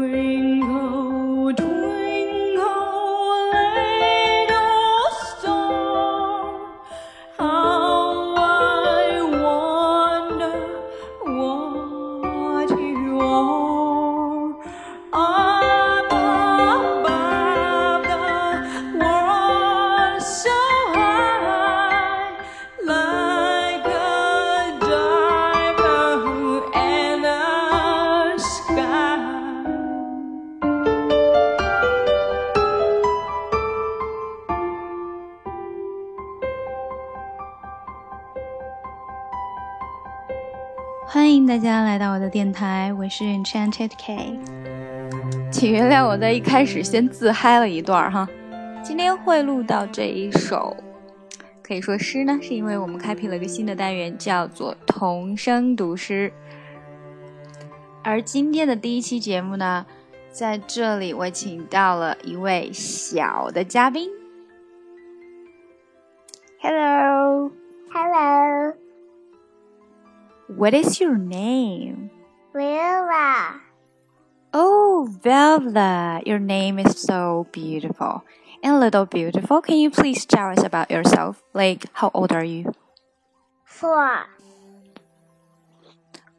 [0.00, 0.81] ring
[41.12, 44.34] 欢迎大家来到我的电台，我是 Enchanted K。
[45.52, 48.26] 请原谅我在一开始先自嗨了一段哈。
[48.82, 50.74] 今天会录到这一首，
[51.62, 56.32] 可以说诗呢，是因为我们开辟了一个新的单元，叫做童声读诗。
[58.02, 59.84] 而今天的第一期节目呢，
[60.30, 64.08] 在这里我请到了一位小的嘉宾。
[66.62, 67.50] Hello,
[67.92, 68.72] Hello,
[70.51, 72.09] what is your name?
[72.53, 73.61] Viola.
[74.53, 78.23] Oh, Velva, your name is so beautiful.
[78.63, 81.43] And little beautiful, can you please tell us about yourself?
[81.53, 82.73] Like, how old are you?
[83.65, 84.25] Four.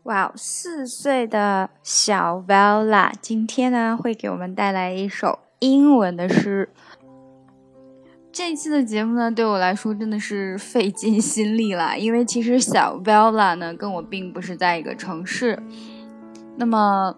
[0.05, 6.71] 哇、wow,，四岁的小 Vella 今天呢会给我们带来一首英文的诗。
[8.34, 15.62] 这一期的节目呢，对我来说真的是费尽心力了，因为其实小 Vella 呢跟我并不是在一个城市，
[16.58, 17.16] 那么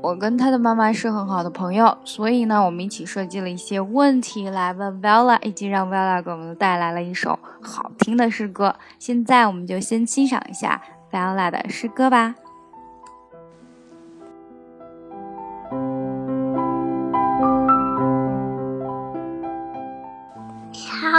[0.00, 8.76] 我跟他的妈妈是很好的朋友，所以呢，我们一起设计了一些问题来问 Vella，以及让 Vella 给我们带来了一首好听的诗歌。
[9.00, 12.36] 现在我们就先欣赏一下 Vella 的诗歌吧。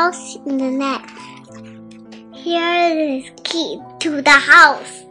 [0.03, 1.01] House in the net.
[2.33, 5.03] Here is key to the house.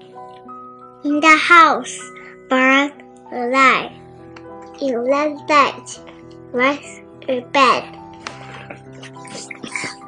[1.02, 1.98] In the house,
[2.50, 2.92] bird
[3.32, 3.92] alive.
[4.82, 5.82] In that bed,
[6.52, 7.84] rice a bed.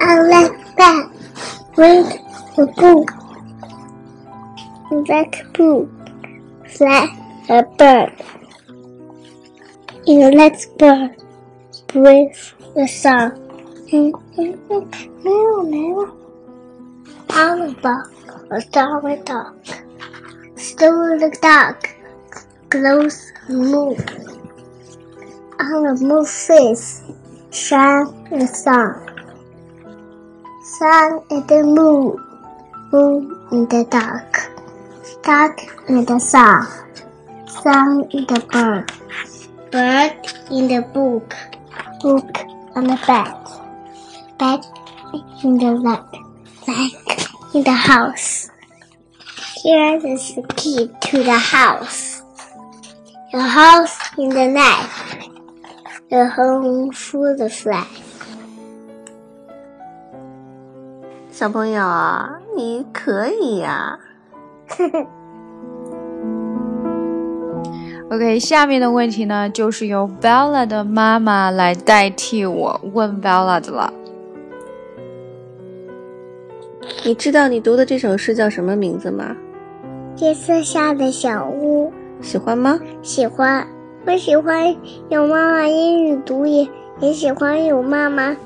[0.03, 1.05] On that bed,
[1.79, 2.21] read
[2.59, 3.09] a book.
[5.09, 5.89] That book,
[6.69, 7.09] fly
[7.49, 8.13] a bird.
[10.07, 11.17] In that bird,
[11.89, 12.37] breathe
[12.77, 13.44] the sun.
[17.31, 18.05] Alba,
[18.51, 19.55] a starry dog.
[20.57, 21.77] Stole the dog,
[22.71, 24.01] close move.
[25.61, 27.03] On a move face,
[27.53, 29.05] shine the sun.
[30.63, 32.17] Sun in the moon,
[32.91, 34.51] moon in the dark.
[35.23, 36.67] Dark in the sun,
[37.47, 38.91] sun in the bird,
[39.71, 40.17] bird
[40.51, 41.35] in the book,
[42.01, 42.39] book
[42.77, 43.64] on the bed.
[44.39, 44.61] Bed
[45.43, 46.13] in the lock,
[46.67, 46.93] back
[47.55, 48.49] in the house.
[49.63, 52.23] Here is the key to the house.
[53.33, 54.89] The house in the night.
[56.11, 57.85] The home full of fly.
[61.31, 61.83] 小朋友，
[62.57, 63.99] 你可以呀、
[68.11, 73.93] OK，下面的问题呢，就是由 Bella 的妈妈来代替我问 Bella 的了。
[77.05, 79.37] 你知道你读的这首诗叫什么名字吗？
[80.19, 82.79] 夜色下的小屋，喜欢吗？
[83.03, 83.67] 喜欢。
[84.07, 84.75] 我喜欢
[85.09, 86.69] 有妈妈英语读也，
[87.01, 88.37] 也喜欢有妈妈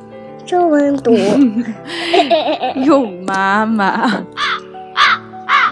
[0.46, 1.12] 中文读。
[2.86, 4.24] 用妈妈，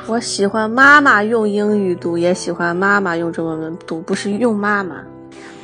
[0.09, 4.97] 我喜欢妈妈用英语读，也喜欢妈妈用中文读，不是用妈妈。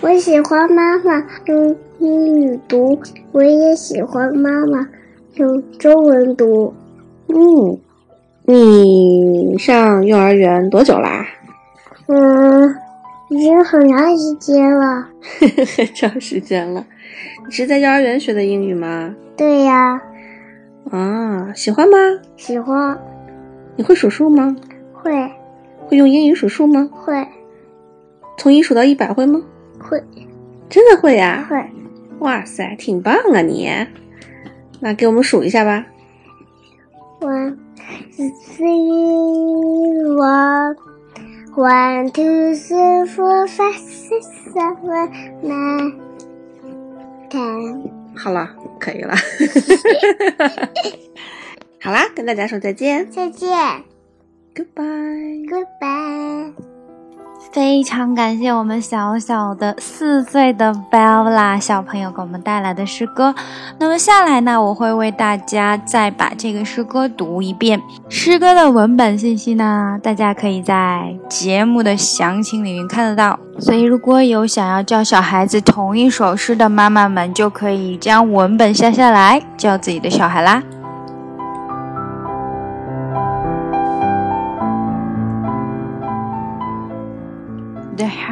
[0.01, 2.99] 我喜欢妈妈用英语读，
[3.33, 4.89] 我也喜欢妈妈
[5.35, 6.73] 用中文读。
[7.35, 7.79] 嗯，
[8.45, 11.27] 你上幼儿园多久啦？
[12.09, 12.77] 嗯，
[13.31, 15.09] 已经很长时间了。
[15.77, 16.85] 很长时间了。
[17.47, 19.15] 你是在幼儿园学的英语吗？
[19.37, 20.01] 对呀，
[20.91, 21.97] 啊，喜欢吗？
[22.37, 22.99] 喜欢，
[23.77, 24.55] 你会数数吗？
[24.93, 25.11] 会
[25.87, 26.91] 会用英语数数吗？
[26.93, 27.27] 会
[28.37, 29.41] 从一数到一百会吗？
[29.79, 30.03] 会
[30.69, 31.57] 真的会呀、会。
[32.19, 33.71] 哇塞，挺棒啊你！
[34.81, 35.87] 那给我们数一下吧。
[38.57, 38.79] Three,
[40.17, 40.77] one,
[41.57, 45.11] one, two, three, four, five, six, seven,
[45.43, 46.01] nine,
[47.31, 47.91] ten.
[48.15, 49.15] 好了，可以了。
[51.81, 53.49] 好啦，跟大家说再见再见
[54.55, 55.49] ，Goodbye。
[55.49, 56.72] ，Goodbye。
[57.53, 63.35] 非常感谢我们小小的四岁的 Bella 小朋友给我们带来的诗歌。
[63.79, 67.79] 那么下来呢，我会为大家再把这个诗歌读一遍。
[68.09, 73.39] 诗歌的文本信息呢，大家可以在节目的详情里面看得到。
[73.59, 80.63] 所以如果有想要教小孩子同一首诗的妈妈们，就可以将文本下下来教自己的小孩啦。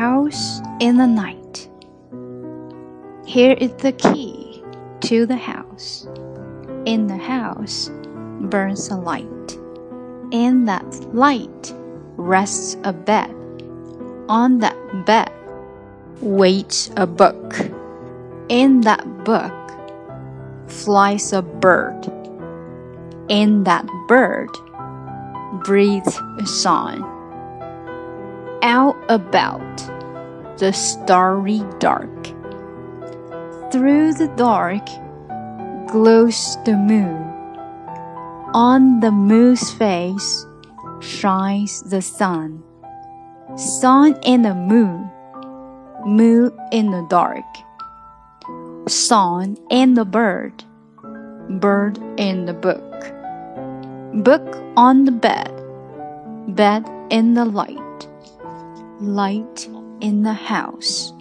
[0.00, 1.68] House in the night.
[3.26, 4.64] Here is the key
[5.00, 6.08] to the house.
[6.86, 7.90] In the house
[8.48, 9.58] burns a light.
[10.30, 11.74] In that light
[12.16, 13.28] rests a bed.
[14.26, 15.30] On that bed
[16.22, 17.52] waits a book.
[18.48, 19.52] In that book
[20.66, 22.08] flies a bird.
[23.28, 24.48] In that bird
[25.62, 27.19] breathes a song
[29.10, 29.76] about
[30.58, 32.24] the starry dark.
[33.72, 34.86] Through the dark
[35.90, 37.18] glows the moon.
[38.54, 40.46] On the moon's face
[41.00, 42.62] shines the sun.
[43.56, 45.10] Sun in the moon,
[46.06, 47.44] moon in the dark.
[48.88, 50.62] Sun in the bird,
[51.58, 52.86] bird in the book.
[54.22, 55.50] Book on the bed,
[56.54, 57.89] bed in the light
[58.99, 59.69] light
[59.99, 61.13] in the house.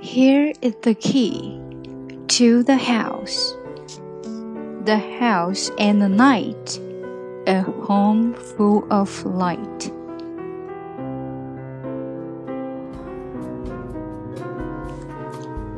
[0.00, 1.60] Here is the key
[2.28, 3.56] to the house.
[4.84, 6.78] The house and the night,
[7.46, 9.90] a home full of light.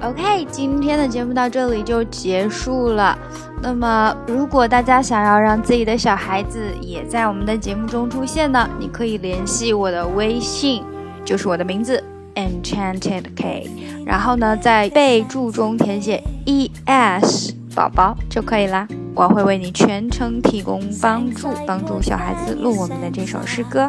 [0.00, 3.18] OK，今天的节目到这里就结束了。
[3.63, 10.83] 那么，如果大家想要让自己的小孩子也在我们的节目中出现呢，你可以联系我的微信，
[11.23, 12.03] 就是我的名字
[12.35, 13.69] Enchanted K，
[14.05, 18.87] 然后呢，在备注中填写 ES 宝宝就可以啦。
[19.15, 23.87] 我会为你全程提供帮助，帮助小孩子录我们的这首诗歌。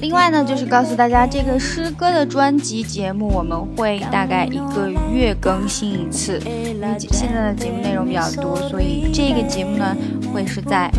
[0.00, 6.38] 另外呢，就是告诉大家，这个诗歌的专辑节目我们会大概一个月更新一次。
[6.44, 9.96] 因为现在的节目内容比较多，所以这个节目呢
[10.32, 10.90] 会是在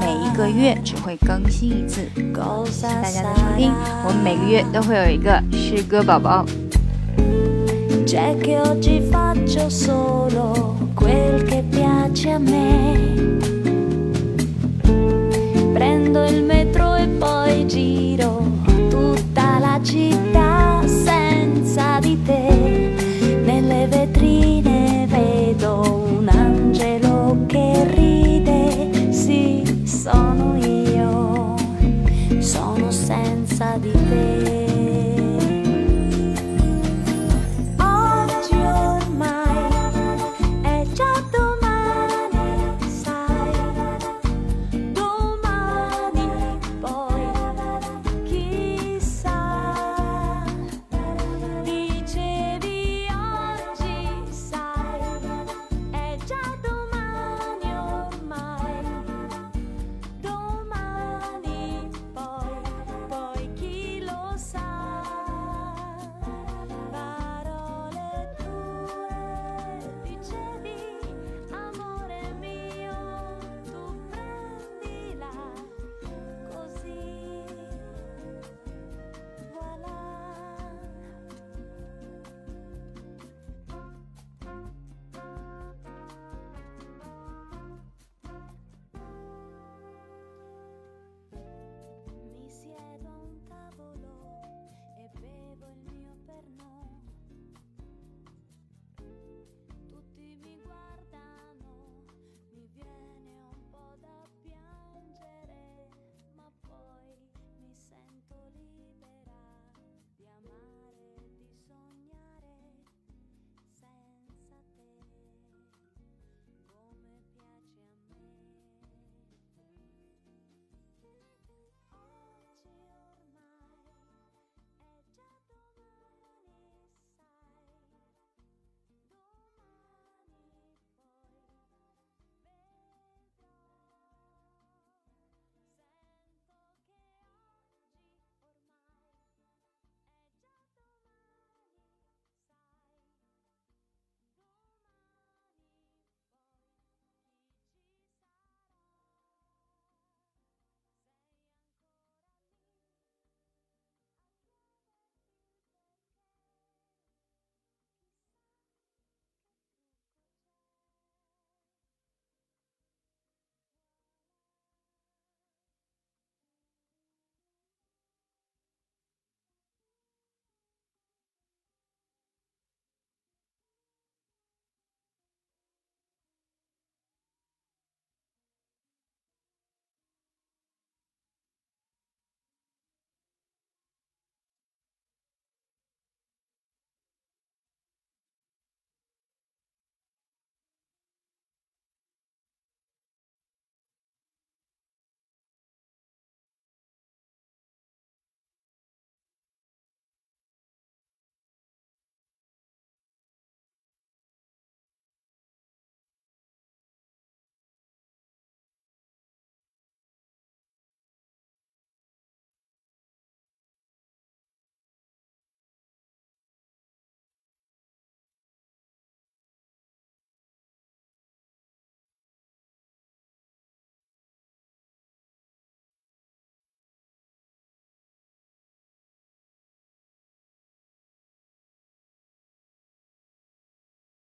[0.00, 2.08] 每一个月只会更新一次。
[2.64, 3.70] 谢谢大家的收听，
[4.06, 6.46] 我们每个月都会有一个诗歌宝宝。
[10.98, 13.36] quel che piace a me.
[15.72, 18.42] Prendo il metro e poi giro
[18.90, 20.37] tutta la città.